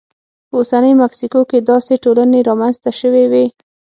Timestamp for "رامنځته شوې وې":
2.49-3.45